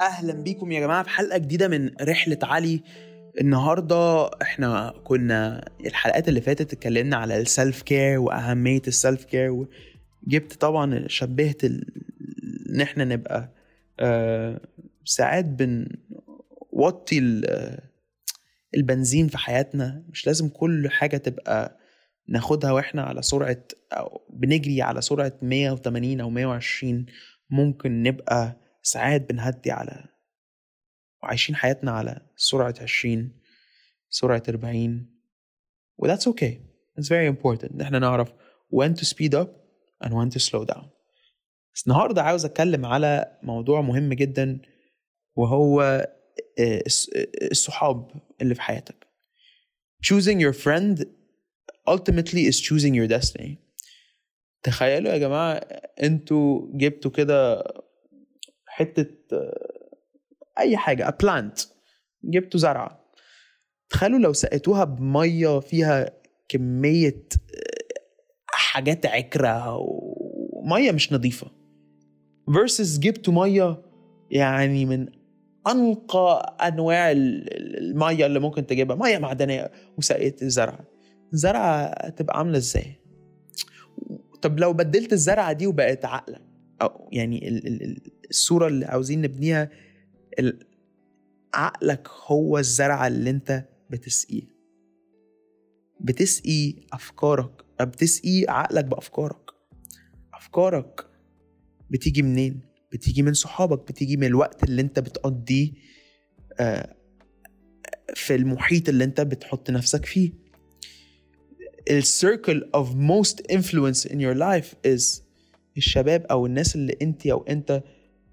أهلا 0.00 0.32
بيكم 0.32 0.72
يا 0.72 0.80
جماعة 0.80 1.02
في 1.02 1.08
حلقة 1.10 1.38
جديدة 1.38 1.68
من 1.68 1.90
رحلة 2.02 2.38
علي 2.42 2.80
النهارده 3.40 4.30
إحنا 4.42 4.94
كنا 5.04 5.64
الحلقات 5.86 6.28
اللي 6.28 6.40
فاتت 6.40 6.72
اتكلمنا 6.72 7.16
على 7.16 7.40
ال 7.40 7.48
self 7.48 7.82
care 7.82 8.18
وأهمية 8.18 8.82
ال 8.88 8.95
self 8.95 9.24
care 9.24 9.50
وجبت 9.50 10.52
طبعا 10.60 11.04
شبهت. 11.08 11.64
إن 11.64 12.80
إحنا 12.82 13.04
نبقى 13.04 13.52
آه 14.00 14.60
ساعات 15.04 15.44
بنوطي 15.44 17.18
ال- 17.18 17.78
البنزين 18.76 19.28
في 19.28 19.38
حياتنا 19.38 20.02
مش 20.08 20.26
لازم 20.26 20.48
كل 20.48 20.90
حاجة 20.90 21.16
تبقى 21.16 21.78
ناخدها 22.28 22.72
وإحنا 22.72 23.02
على 23.02 23.22
سرعة 23.22 23.62
أو 23.92 24.20
بنجري 24.30 24.82
على 24.82 25.00
سرعة 25.00 25.32
180 25.42 26.20
أو 26.20 26.30
120 26.30 27.06
ممكن 27.50 28.02
نبقى 28.02 28.56
ساعات 28.90 29.28
بنهدي 29.28 29.70
على 29.70 30.04
وعايشين 31.22 31.56
حياتنا 31.56 31.90
على 31.90 32.20
سرعة 32.36 32.74
20 32.80 33.32
سرعة 34.10 34.42
40 34.48 35.06
و 35.98 36.08
that's 36.08 36.26
okay. 36.26 36.54
It's 36.98 37.08
very 37.08 37.26
important 37.26 37.72
إن 37.72 37.80
إحنا 37.80 37.98
نعرف 37.98 38.32
when 38.74 38.94
to 38.94 39.04
speed 39.04 39.34
up 39.34 39.48
and 40.04 40.10
when 40.10 40.30
to 40.30 40.38
slow 40.38 40.64
down. 40.64 40.84
بس 41.74 41.86
النهاردة 41.86 42.22
عاوز 42.22 42.44
أتكلم 42.44 42.86
على 42.86 43.38
موضوع 43.42 43.80
مهم 43.80 44.12
جدا 44.12 44.60
وهو 45.36 45.80
آه، 45.82 46.08
آه، 46.58 46.82
الصحاب 47.50 48.10
اللي 48.42 48.54
في 48.54 48.62
حياتك. 48.62 49.06
Choosing 50.02 50.40
your 50.40 50.52
friend 50.52 51.04
ultimately 51.88 52.46
is 52.50 52.60
choosing 52.60 52.94
your 52.94 53.08
destiny. 53.18 53.50
تخيلوا 54.62 55.12
يا 55.12 55.18
جماعة 55.18 55.54
أنتوا 56.02 56.66
جبتوا 56.72 57.10
كده 57.10 57.64
أي 60.58 60.76
حاجة 60.76 61.08
a 61.08 61.12
plant. 61.24 61.66
جبتوا 62.24 62.60
زرعة. 62.60 63.04
تخيلوا 63.90 64.18
لو 64.18 64.32
سقيتوها 64.32 64.84
بمية 64.84 65.60
فيها 65.60 66.10
كمية 66.48 67.26
آه، 67.32 67.94
حاجات 68.46 69.06
عكرة 69.06 69.76
ومية 69.80 70.92
مش 70.92 71.12
نظيفة. 71.12 71.46
versus 72.50 72.98
جبتوا 72.98 73.34
مية 73.34 73.82
يعني 74.30 74.86
من 74.86 75.06
أنقى 75.68 76.56
أنواع 76.62 77.10
ال- 77.10 77.54
ال- 77.56 77.78
المية 77.78 78.26
اللي 78.26 78.38
ممكن 78.40 78.66
تجيبها. 78.66 78.96
مية 78.96 79.18
معدنية 79.18 79.70
وسقيت 79.98 80.42
الزرعة. 80.42 80.84
الزرعة 81.32 82.08
تبقى 82.08 82.38
عاملة 82.38 82.56
إزاي؟ 82.56 82.94
طب 84.42 84.60
لو 84.60 84.72
بدلت 84.72 85.12
الزرعة 85.12 85.52
دي 85.52 85.66
وبقت 85.66 86.04
عقلة 86.04 86.47
أو 86.82 87.08
يعني 87.12 87.48
ال- 87.48 87.66
ال- 87.66 87.82
ال- 87.82 88.12
الصورة 88.30 88.66
اللي 88.68 88.86
عاوزين 88.86 89.20
نبنيها 89.22 89.70
عقلك 91.54 92.08
هو 92.26 92.58
الزرعة 92.58 93.06
اللي 93.06 93.30
أنت 93.30 93.68
بتسقيه. 93.90 94.42
بتسقي 96.00 96.74
أفكارك 96.92 97.64
بتسقي 97.80 98.44
عقلك 98.48 98.84
بأفكارك. 98.84 99.50
أفكارك 100.34 101.06
بتيجي 101.90 102.22
منين؟ 102.22 102.60
بتيجي 102.92 103.22
من 103.22 103.32
صحابك 103.32 103.88
بتيجي 103.92 104.16
من 104.16 104.24
الوقت 104.26 104.64
اللي 104.64 104.82
أنت 104.82 104.98
بتقضيه 104.98 105.72
آه، 106.60 106.94
في 108.14 108.34
المحيط 108.34 108.88
اللي 108.88 109.04
أنت 109.04 109.20
بتحط 109.20 109.70
نفسك 109.70 110.04
فيه. 110.04 110.32
السيركل 111.90 112.70
of 112.76 112.86
most 112.86 113.36
influence 113.52 114.10
in 114.10 114.16
your 114.16 114.34
life 114.38 114.74
is 114.86 115.22
الشباب 115.78 116.26
أو 116.30 116.46
الناس 116.46 116.76
اللي 116.76 116.96
أنت 117.02 117.26
أو 117.26 117.44
أنت 117.48 117.82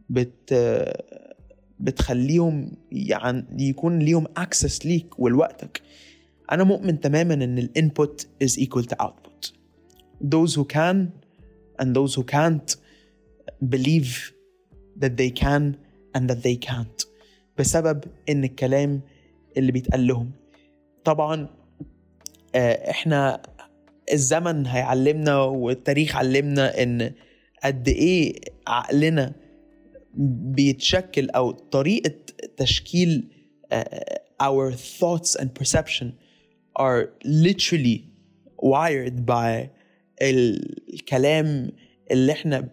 بت 0.09 0.53
بتخليهم 1.79 2.71
يعني 2.91 3.69
يكون 3.69 3.99
ليهم 3.99 4.25
access 4.39 4.85
ليك 4.85 5.19
ولوقتك. 5.19 5.81
أنا 6.51 6.63
مؤمن 6.63 6.99
تماما 6.99 7.33
إن 7.33 7.57
الانبوت 7.57 8.27
is 8.43 8.59
equal 8.59 8.83
to 8.83 8.95
output. 9.05 9.51
Those 10.21 10.55
who 10.55 10.65
can 10.65 11.11
and 11.81 11.87
those 11.95 12.15
who 12.15 12.23
can't 12.23 12.75
believe 13.69 14.31
that 15.01 15.17
they 15.17 15.29
can 15.43 15.63
and 16.15 16.29
that 16.29 16.41
they 16.43 16.55
can't 16.69 17.05
بسبب 17.57 18.03
إن 18.29 18.43
الكلام 18.43 19.01
اللي 19.57 19.71
بيتقال 19.71 20.07
لهم. 20.07 20.31
طبعا 21.03 21.47
آه، 22.55 22.89
إحنا 22.89 23.41
الزمن 24.13 24.65
هيعلمنا 24.67 25.37
والتاريخ 25.37 26.15
علمنا 26.15 26.83
إن 26.83 27.11
قد 27.63 27.87
إيه 27.87 28.39
عقلنا 28.67 29.33
بيتشكل 30.17 31.29
أو 31.29 31.51
طريقة 31.51 32.15
تشكيل 32.57 33.29
آه، 33.71 34.21
our 34.43 34.73
thoughts 34.73 35.35
and 35.41 35.47
perception 35.59 36.05
are 36.79 37.09
literally 37.25 37.99
wired 38.61 39.25
by 39.25 39.69
الكلام 40.21 41.71
اللي 42.11 42.31
إحنا 42.31 42.69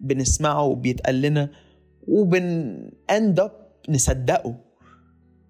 بنسمعه 0.00 0.64
وبيتقال 0.64 1.22
لنا 1.22 1.50
وبن 2.08 2.90
end 3.12 3.40
up 3.42 3.50
نصدقه. 3.88 4.56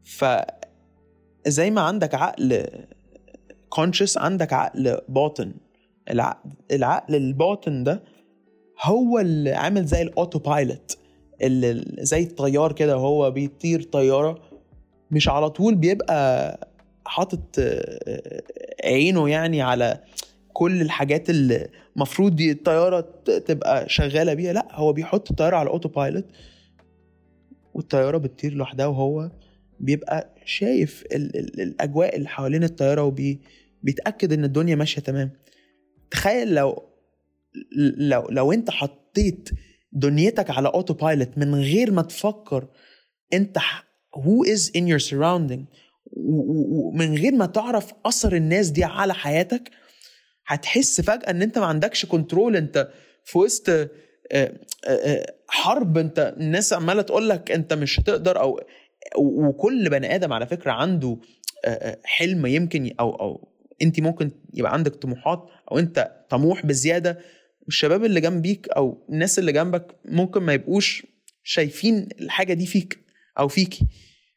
فزي 0.05 1.71
ما 1.71 1.81
عندك 1.81 2.15
عقل 2.15 2.67
conscious 3.75 4.17
عندك 4.17 4.53
عقل 4.53 5.01
باطن. 5.09 5.55
العقل, 6.11 6.51
العقل 6.73 7.15
الباطن 7.15 7.85
ده 7.85 8.03
هو 8.83 9.19
اللي 9.19 9.53
عامل 9.53 9.85
زي 9.85 10.03
ال 10.03 10.38
autopilot 10.38 10.99
اللي 11.43 11.85
زي 11.99 12.23
الطيار 12.23 12.73
كده 12.73 12.95
هو 12.95 13.31
بيطير 13.31 13.83
طيارة 13.83 14.43
مش 15.11 15.29
على 15.29 15.51
طول 15.51 15.75
بيبقى 15.75 16.59
حاطط 17.07 17.59
آه، 17.59 18.43
عينه 18.85 19.29
يعني 19.29 19.63
على 19.63 20.01
كل 20.53 20.81
الحاجات 20.81 21.31
اللي 21.31 21.69
المفروض 21.97 22.41
الطيارة 22.41 23.01
تبقى 23.47 23.89
شغالة 23.89 24.35
بيها 24.35 24.53
لا 24.53 24.69
هو 24.73 24.93
بيحط 24.93 25.31
الطياره 25.31 25.57
على 25.57 25.67
ال 25.66 25.88
autopilot 25.88 26.25
والطيارة 27.75 28.19
بتطير 28.19 28.53
لوحدها 28.55 28.87
وهو 28.87 29.31
بيبقى 29.81 30.35
شايف 30.45 31.05
ال 31.12 31.37
ال 31.37 31.61
الأجواء 31.61 32.17
اللي 32.17 32.29
حوالين 32.29 32.65
الطيارة 32.65 33.03
وبيتاكد 33.03 34.33
إن 34.33 34.45
الدنيا 34.45 34.75
ماشية 34.75 35.01
تمام. 35.01 35.31
تخيل 36.11 36.55
لو 36.55 36.90
لو 37.97 38.27
لو 38.31 38.53
انت 38.53 38.71
حطيت 38.71 39.49
دنيتك 39.93 40.50
على 40.50 40.69
autopilot 40.69 41.38
من 41.38 41.55
غير 41.55 41.91
ما 41.91 42.03
تفكر 42.03 42.69
انت 43.33 43.59
ح- 43.59 43.84
who 44.16 44.49
is 44.55 44.61
in 44.71 44.83
your 44.93 45.09
surrounding 45.11 45.61
و- 46.06 46.41
و- 46.53 46.88
ومن 46.88 47.15
غير 47.15 47.33
ما 47.34 47.47
تعرف 47.47 47.93
أثر 48.06 48.37
الناس 48.37 48.69
دي 48.69 48.84
على 48.84 49.15
حياتك 49.15 49.71
هتحس 50.47 51.00
فجأة 51.00 51.31
إن 51.31 51.43
أنت 51.43 51.59
ما 51.59 51.66
عندكش 51.66 52.06
كنترول 52.06 52.56
أنت 52.56 52.88
في 53.25 53.38
وسط 53.38 53.69
آه، 53.69 53.88
آه، 54.32 54.50
آه، 54.88 55.34
حرب 55.49 55.99
أنت 55.99 56.34
الناس 56.41 56.72
عمالة 56.72 57.03
تقول 57.03 57.28
لك 57.28 57.50
أنت 57.50 57.72
مش 57.72 58.00
هتقدر 58.00 58.41
أو 58.41 58.61
وكل 59.19 59.91
بني 59.91 60.15
آدم 60.15 60.32
على 60.32 60.47
فكرة 60.47 60.71
عنده 60.72 61.19
حلم 62.05 62.47
يمكن 62.47 62.91
أو 63.00 63.11
أو 63.11 63.49
أنت 63.82 64.00
ممكن 64.00 64.31
يبقى 64.55 64.72
عندك 64.72 64.94
طموحات 64.94 65.47
أو 65.72 65.78
أنت 65.78 66.11
طموح 66.31 66.67
بزيادة 66.67 67.19
والشباب 67.62 68.04
اللي 68.04 68.21
جنبيك 68.21 68.69
أو 68.69 69.06
الناس 69.09 69.38
اللي 69.38 69.53
جنبك 69.53 69.97
ممكن 70.04 70.43
ما 70.43 70.53
يبقوش 70.53 71.06
شايفين 71.43 72.09
الحاجة 72.21 72.53
دي 72.53 72.66
فيك 72.66 72.98
أو 73.38 73.48
فيكي. 73.48 73.87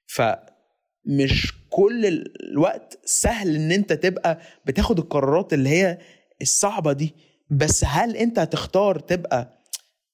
فمش 0.08 1.54
كل 1.70 2.06
الوقت 2.50 3.00
سهل 3.06 3.56
إن 3.56 3.72
أنت 3.72 3.94
تبقى 3.94 4.42
بتاخد 4.66 5.00
القرارات 5.00 5.54
اللي 5.54 5.70
هي 5.70 5.98
الصعبة 6.42 6.94
دي 6.94 7.14
بس 7.50 7.84
هل 7.88 8.16
أنت 8.18 8.40
هتختار 8.40 9.00
تبقى 9.00 9.64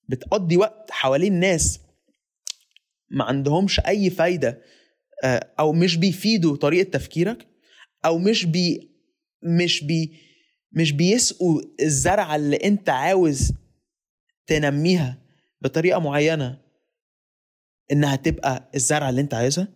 بتقضي 0.09 0.58
وقت 0.58 0.92
حوالين 0.92 1.34
ناس 1.39 1.80
ما 3.12 3.24
عندهمش 3.24 3.80
أي 3.80 4.10
فايدة 4.10 4.62
آه، 5.24 5.50
أو 5.60 5.74
مش 5.74 5.98
بيفيدوا 5.98 6.56
طريقة 6.56 6.89
تفكيرك 6.89 7.48
أو 8.06 8.18
مش 8.18 8.45
بي 8.45 8.92
مش 9.44 9.84
بي 9.84 10.29
مش 10.71 10.92
بيسقوا 10.92 11.62
الزرعة 11.81 12.36
اللي 12.36 12.56
انت 12.56 12.89
عاوز 12.89 13.54
تنميها 14.48 15.18
بطريقة 15.62 16.00
معينة 16.00 16.62
انها 17.92 18.16
تبقى 18.16 18.69
الزرعة 18.75 19.10
اللي 19.10 19.21
انت 19.21 19.33
عايزها؟ 19.33 19.68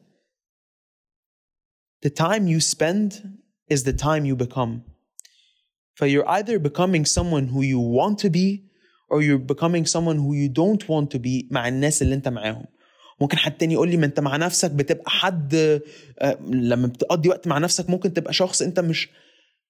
The 2.05 2.09
time 2.09 2.47
you 2.47 2.59
spend 2.59 3.13
is 3.73 3.83
the 3.83 3.93
time 3.93 4.25
you 4.25 4.35
become. 4.35 4.81
So 5.99 6.05
you're 6.05 6.27
either 6.37 6.59
becoming 6.59 7.05
someone 7.05 7.47
who 7.53 7.61
you 7.61 7.79
want 7.79 8.17
to 8.25 8.29
be 8.29 8.47
or 9.09 9.21
you're 9.21 9.45
becoming 9.53 9.85
someone 9.85 10.17
who 10.23 10.33
you 10.41 10.49
don't 10.49 10.83
want 10.89 11.07
to 11.11 11.19
be 11.19 11.47
مع 11.51 11.67
الناس 11.67 12.01
اللي 12.01 12.15
انت 12.15 12.27
معاهم. 12.27 12.65
ممكن 13.21 13.37
حد 13.37 13.57
تاني 13.57 13.73
يقول 13.73 13.89
لي 13.89 13.97
ما 13.97 14.05
انت 14.05 14.19
مع 14.19 14.37
نفسك 14.37 14.71
بتبقى 14.71 15.11
حد 15.11 15.55
آه، 16.19 16.37
لما 16.41 16.87
بتقضي 16.87 17.29
وقت 17.29 17.47
مع 17.47 17.57
نفسك 17.57 17.89
ممكن 17.89 18.13
تبقى 18.13 18.33
شخص 18.33 18.61
انت 18.61 18.79
مش 18.79 19.09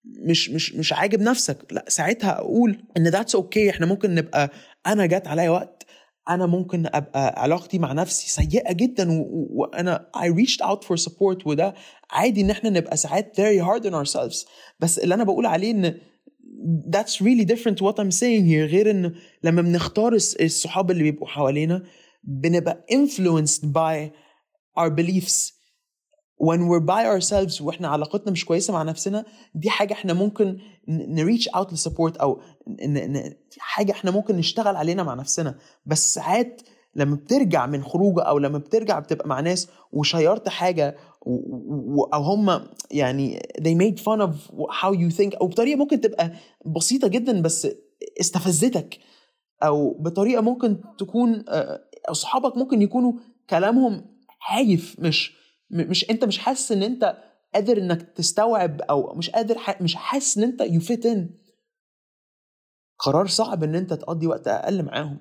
مش 0.05 0.50
مش 0.50 0.73
مش 0.75 0.94
عاجب 0.94 1.21
نفسك. 1.21 1.57
لا 1.71 1.85
ساعتها 1.88 2.31
أقول 2.39 2.83
إن 2.97 3.07
that's 3.07 3.35
okay, 3.35 3.67
okay. 3.67 3.73
إحنا 3.73 3.85
ممكن 3.85 4.15
نبقى 4.15 4.50
أنا 4.88 5.05
جات 5.05 5.27
عليا 5.27 5.50
وقت 5.50 5.85
أنا 6.29 6.45
ممكن 6.45 6.85
أبقى 6.85 7.41
علاقتي 7.41 7.79
مع 7.79 7.94
نفسي 7.94 8.29
سيئة 8.29 8.73
جدا 8.73 9.07
وأنا 9.29 10.09
I 10.17 10.27
reached 10.29 10.61
out 10.65 10.83
for 10.83 11.03
support 11.05 11.45
وده 11.47 11.73
عادي 12.11 12.41
إن 12.41 12.50
إحنا 12.50 12.69
نبقى 12.69 12.97
ساعات 12.97 13.41
very 13.41 13.61
hard 13.65 13.83
on 13.85 13.94
ourselves. 13.94 14.47
بس 14.79 15.00
اللي 15.00 15.15
أنا 15.15 15.23
بقول 15.23 15.45
عليه 15.45 15.71
إن 15.71 15.97
that's 16.95 17.15
really 17.21 17.45
different 17.45 17.77
what 17.81 17.95
I'm 18.00 18.11
saying 18.11 18.45
here. 18.47 18.65
غير 18.71 18.91
إن 18.91 19.15
لما 19.44 19.61
بنختار 19.61 20.13
الصحاب 20.13 20.91
اللي 20.91 21.03
بيبقوا 21.03 21.27
حوالينا 21.27 21.83
بنبقى 22.23 22.85
influenced 22.91 23.61
by 23.65 24.09
our 24.79 24.89
beliefs. 24.89 25.62
When 26.43 26.59
we're 26.69 26.85
by 26.85 27.03
ourselves 27.05 27.61
وإحنا 27.61 27.87
علاقتنا 27.87 28.31
مش 28.31 28.45
كويسة 28.45 28.73
مع 28.73 28.83
نفسنا 28.83 29.25
دي 29.55 29.69
حاجة 29.69 29.93
إحنا 29.93 30.13
ممكن 30.13 30.57
ن 30.88 30.97
reach 30.97 31.47
out 31.47 31.73
ل 31.73 31.79
support 31.79 32.17
أو 32.17 32.41
حاجة 33.59 33.91
إحنا 33.91 34.11
ممكن 34.11 34.35
نشتغل 34.37 34.75
علينا 34.75 35.03
مع 35.03 35.13
نفسنا. 35.13 35.55
بس 35.85 36.13
ساعات 36.13 36.61
لما 36.95 37.15
بترجع 37.15 37.65
من 37.65 37.83
خروجة 37.83 38.21
أو 38.21 38.37
لما 38.37 38.57
بترجع 38.57 38.99
بتبقى 38.99 39.27
مع 39.27 39.39
ناس 39.39 39.67
و 39.91 40.00
share 40.00 40.41
ت 40.41 40.50
حاجة 40.49 40.97
أو 42.13 42.21
هم 42.21 42.67
يعني 42.91 43.39
they 43.61 43.75
made 43.83 43.99
fun 44.03 44.21
of 44.27 44.33
how 44.81 44.93
you 44.93 45.15
think 45.17 45.37
أو 45.41 45.47
بطريقة 45.47 45.77
ممكن 45.77 46.01
تبقى 46.01 46.31
بسيطة 46.65 47.07
جدا 47.07 47.41
بس 47.41 47.67
استفزتك. 48.21 48.99
أو 49.63 49.93
بطريقة 49.99 50.41
ممكن 50.41 50.77
تكون 50.97 51.45
أصحابك 52.09 52.57
ممكن 52.57 52.81
يكونوا 52.81 53.13
كلامهم 53.49 54.05
هايف 54.47 54.95
مش 54.99 55.42
مش 55.71 56.10
انت 56.10 56.24
مش 56.25 56.38
حاسس 56.38 56.71
ان 56.71 56.83
انت 56.83 57.18
قادر 57.54 57.77
انك 57.77 58.01
تستوعب 58.01 58.81
أو 58.81 59.13
مش 59.15 59.30
قادر 59.30 59.57
ح... 59.57 59.81
مش 59.81 59.95
حاسس 59.95 60.38
ان 60.38 60.44
انت 60.44 60.62
you 60.61 60.79
fit 60.79 61.05
in 61.05 61.29
قرار 63.00 63.27
صعب 63.27 63.63
ان 63.63 63.75
انت 63.75 63.94
تقضي 63.94 64.27
وقت 64.27 64.48
أقل 64.48 64.83
معاهم. 64.83 65.18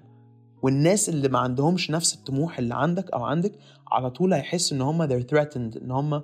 والناس 0.62 1.08
اللي 1.08 1.28
ما 1.28 1.38
عندهمش 1.38 1.90
نفس 1.90 2.14
الطموح 2.14 2.58
اللي 2.58 2.74
عندك 2.74 3.10
أو 3.10 3.24
عندك 3.24 3.52
على 3.92 4.10
طول 4.10 4.32
هيحسوا 4.34 4.76
ان 4.76 4.82
هم 4.82 5.08
they're 5.08 5.24
threatened 5.26 5.82
ان 5.82 5.90
هم 5.90 6.22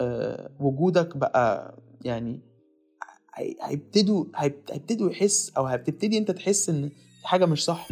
آه، 0.00 0.50
وجودك 0.60 1.16
بقى 1.16 1.74
يعني 2.04 2.40
هي- 3.34 3.56
هيبتدوا 3.62 4.24
هيب- 4.36 4.62
هيبتدوا 4.72 5.10
يحس 5.10 5.52
أو 5.56 5.64
هتبتدي 5.66 6.18
انت 6.18 6.30
تحس 6.30 6.68
ان 6.68 6.90
حاجة 7.24 7.46
مش 7.46 7.64
صح. 7.64 7.88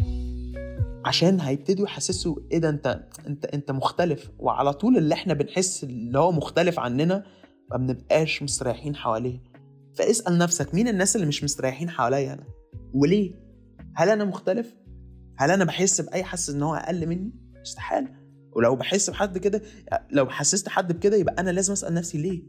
عشان 1.05 1.39
هيبتدوا 1.39 1.85
يحسسوا 1.85 2.35
إيه 2.51 2.57
ده 2.57 2.69
أنت 2.69 3.03
أنت 3.27 3.45
أنت 3.45 3.71
مختلف. 3.71 4.31
وعلى 4.39 4.73
طول 4.73 4.97
اللي 4.97 5.13
إحنا 5.13 5.33
بنحس 5.33 5.83
اللي 5.83 6.19
هو 6.19 6.31
مختلف 6.31 6.79
عننا 6.79 7.23
ما 7.71 7.77
بنبقاش 7.77 8.43
مستريحين 8.43 8.95
حواليه. 8.95 9.43
فاسأل 9.95 10.37
نفسك 10.37 10.73
مين 10.75 10.87
الناس 10.87 11.15
اللي 11.15 11.27
مش 11.27 11.43
مستريحين 11.43 11.89
حواليا 11.89 12.33
أنا؟ 12.33 12.43
وليه؟ 12.93 13.33
هل 13.95 14.09
أنا 14.09 14.25
مختلف؟ 14.25 14.75
هل 15.37 15.51
أنا 15.51 15.65
بحس 15.65 16.01
بأي 16.01 16.23
حاسس 16.23 16.49
إن 16.49 16.63
هو 16.63 16.75
أقل 16.75 17.07
مني؟ 17.07 17.31
استحالة. 17.65 18.07
ولو 18.55 18.75
بحس 18.75 19.09
بحد 19.09 19.37
كده 19.37 19.61
لو 20.11 20.29
حسست 20.29 20.69
حد 20.69 20.93
بكده 20.93 21.17
يبقى 21.17 21.35
أنا 21.39 21.49
لازم 21.49 21.73
أسأل 21.73 21.93
نفسي 21.93 22.17
ليه؟ 22.17 22.43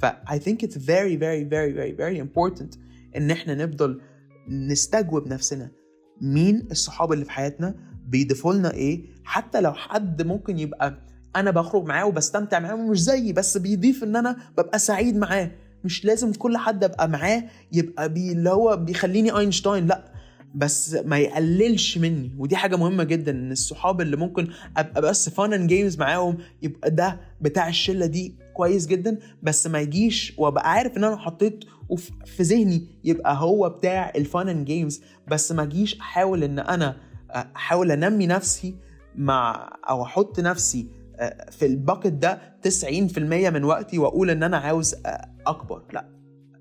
ف 0.00 0.06
I 0.06 0.38
think 0.38 0.66
it's 0.66 0.76
very 0.76 1.16
very 1.16 1.44
very 1.50 1.72
very 1.78 1.96
very 2.00 2.26
important 2.28 2.78
إن 3.16 3.30
إحنا 3.30 3.54
نفضل 3.54 4.00
نستجوب 4.48 5.28
نفسنا. 5.28 5.70
مين 6.20 6.68
الصحاب 6.70 7.12
اللي 7.12 7.24
في 7.24 7.30
حياتنا 7.30 7.74
بيضيفوا 8.06 8.54
لنا 8.54 8.74
إيه؟ 8.74 9.04
حتى 9.24 9.60
لو 9.60 9.72
حد 9.72 10.22
ممكن 10.22 10.58
يبقى 10.58 10.98
أنا 11.36 11.50
بخرج 11.50 11.84
معاه 11.84 12.06
وبستمتع 12.06 12.58
معاه 12.58 12.74
ومش 12.74 13.02
زيي 13.02 13.32
بس 13.32 13.56
بيضيف 13.56 14.04
إن 14.04 14.16
أنا 14.16 14.36
ببقى 14.58 14.78
سعيد 14.78 15.16
معاه. 15.16 15.50
مش 15.84 16.04
لازم 16.04 16.32
كل 16.32 16.56
حد 16.56 16.84
أبقى 16.84 17.08
معاه 17.08 17.44
يبقى 17.72 18.08
be 18.12 18.32
اللي 18.32 18.50
هو 18.50 18.76
بيخليني 18.76 19.38
أينشتاين 19.38 19.86
لأ. 19.86 20.12
بس 20.54 20.94
ما 20.94 21.18
يقللش 21.18 21.98
مني. 21.98 22.30
ودي 22.38 22.56
حاجة 22.56 22.76
مهمة 22.76 23.04
جدا 23.04 23.32
إن 23.32 23.52
الصحاب 23.52 24.00
اللي 24.00 24.16
ممكن 24.16 24.48
أبقى 24.76 25.02
بس 25.02 25.28
fun 25.28 25.52
and 25.52 25.68
games 25.68 25.98
معاهم 25.98 26.38
يبقى 26.62 26.90
ده 26.90 27.20
بتاع 27.40 27.68
الشلة 27.68 28.06
دي 28.06 28.34
كويس 28.54 28.86
جدا 28.86 29.18
بس 29.42 29.66
ما 29.66 29.80
يجيش 29.80 30.34
وأبقى 30.38 30.70
عارف 30.72 30.96
إن 30.96 31.04
أنا 31.04 31.16
حطيت 31.16 31.64
وف- 31.92 32.10
في 32.26 32.42
ذهني 32.42 32.86
يبقى 33.04 33.36
هو 33.38 33.68
بتاع 33.68 34.12
ال 34.16 34.24
fun 34.24 34.48
and 34.48 34.64
games 34.66 35.02
بس 35.28 35.52
ما 35.52 35.62
اجيش 35.62 36.00
احاول 36.00 36.44
ان 36.44 36.58
أنا 36.58 36.96
احاول 37.30 37.90
انمي 37.90 38.26
نفسي 38.26 38.74
مع 39.16 39.70
أو 39.88 40.02
أحط 40.02 40.40
نفسي 40.40 40.86
آه، 41.16 41.50
في 41.50 41.66
ال 41.66 41.72
bucket 41.72 42.06
ده 42.12 42.38
90% 42.62 43.18
من 43.50 43.64
وقتي 43.64 43.98
واقول 43.98 44.30
ان 44.30 44.42
أنا 44.42 44.56
عاوز 44.56 44.94
آه، 45.06 45.28
اكبر. 45.46 45.82
لا. 45.92 46.08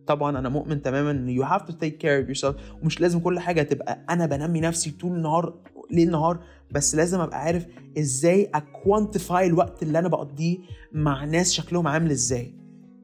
طبعا 0.07 0.39
أنا 0.39 0.49
مؤمن 0.49 0.81
تماما 0.81 1.11
إن 1.11 1.39
you 1.41 1.47
have 1.47 1.61
to 1.61 1.71
take 1.71 1.93
care 2.03 2.25
of 2.25 2.37
yourself 2.37 2.55
ومش 2.83 3.01
لازم 3.01 3.19
كل 3.19 3.39
حاجة 3.39 3.61
تبقى 3.61 4.05
أنا 4.09 4.25
بنمي 4.25 4.61
نفسي 4.61 4.91
طول 4.91 5.11
النهار 5.11 5.53
ليل 5.91 6.11
نهار 6.11 6.43
بس 6.71 6.95
لازم 6.95 7.19
أبقى 7.19 7.39
عارف 7.41 7.65
إزاي 7.97 8.49
ا 8.53 8.64
quantify 8.64 9.47
الوقت 9.47 9.83
اللي 9.83 9.99
أنا 9.99 10.07
بقضيه 10.07 10.57
مع 10.91 11.25
ناس 11.25 11.53
شكلهم 11.53 11.87
عامل 11.87 12.11
إزاي. 12.11 12.53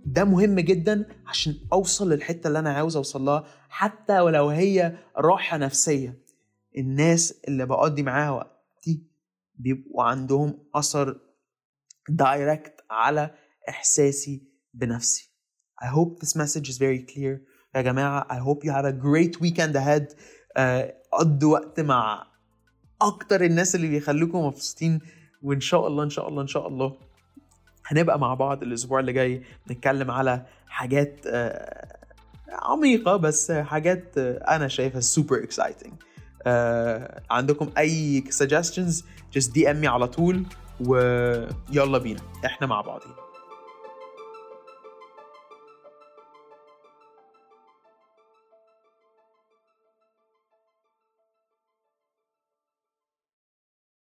ده 0.07 0.23
مهم 0.23 0.59
جدا 0.59 1.05
عشان 1.27 1.55
أوصل 1.73 2.09
للحتة 2.11 2.47
اللي 2.47 2.59
أنا 2.59 2.73
عاوز 2.73 2.95
أوصل 2.95 3.21
لها 3.21 3.43
حتى 3.69 4.19
ولو 4.19 4.49
هي 4.49 4.97
راحة 5.17 5.57
نفسية. 5.57 6.19
الناس 6.77 7.41
اللي 7.47 7.65
بقضي 7.65 8.03
معاها 8.03 8.31
وقتي 8.31 9.03
بيبقوا 9.55 10.03
عندهم 10.03 10.59
أثر 10.75 11.19
دايركت 12.09 12.73
على 12.89 13.31
إحساسي 13.69 14.43
بنفسي. 14.73 15.31
I 15.83 15.87
hope 15.87 16.19
this 16.25 16.35
message 16.35 16.69
is 16.69 16.77
very 16.77 17.13
clear. 17.13 17.39
يا 17.75 17.81
جماعة 17.81 18.27
I 18.29 18.39
hope 18.43 18.63
you 18.63 18.71
have 18.71 18.85
a 18.85 18.93
great 18.93 19.41
weekend 19.41 19.75
ahead. 19.75 20.15
آه، 20.57 20.93
قضوا 21.13 21.53
وقت 21.53 21.79
مع 21.79 22.27
أكتر 23.01 23.43
الناس 23.43 23.75
اللي 23.75 23.87
بيخليكم 23.89 24.37
مبسوطين 24.45 24.99
وإن 25.41 25.59
شاء 25.59 25.87
الله 25.87 26.03
إن 26.03 26.09
شاء 26.09 26.27
الله 26.29 26.41
إن 26.41 26.47
شاء 26.47 26.67
الله. 26.67 27.06
هنبقى 27.87 28.19
مع 28.19 28.33
بعض 28.33 28.63
الأسبوع 28.63 28.99
اللي 28.99 29.13
جاي 29.13 29.43
نتكلم 29.71 30.11
على 30.11 30.45
حاجات 30.67 31.19
آه، 31.27 31.97
عميقة 32.49 33.15
بس 33.15 33.51
حاجات 33.51 34.17
آه، 34.17 34.55
أنا 34.55 34.67
شايفها 34.67 35.01
super 35.01 35.41
exciting. 35.47 35.91
آه، 36.47 37.21
عندكم 37.29 37.69
أي 37.77 38.23
suggestions 38.43 38.93
just 39.37 39.47
DM 39.47 39.83
me 39.83 39.85
على 39.85 40.07
طول 40.07 40.43
ويلا 40.85 41.97
بينا. 41.97 42.19
إحنا 42.45 42.67
مع 42.67 42.81
بعضين. 42.81 43.11